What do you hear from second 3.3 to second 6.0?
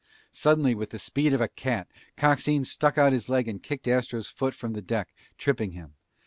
and kicked Astro's foot from the deck, tripping him.